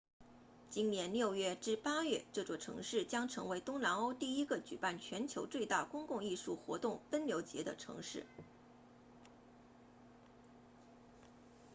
[0.71, 8.25] 今年6月至8月这座城市将成为东南欧第一个举办全球最大公共艺术活动奔牛节的城市